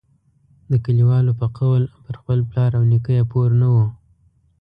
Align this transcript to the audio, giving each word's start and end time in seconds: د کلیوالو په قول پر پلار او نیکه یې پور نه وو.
د 0.71 0.73
کلیوالو 0.85 1.31
په 1.39 1.47
قول 1.57 1.83
پر 2.03 2.15
پلار 2.49 2.71
او 2.77 2.83
نیکه 2.91 3.11
یې 3.17 3.23
پور 3.31 3.49
نه 3.61 3.67
وو. 3.73 3.85